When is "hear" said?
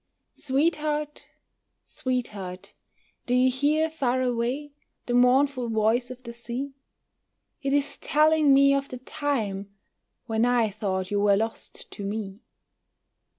3.51-3.87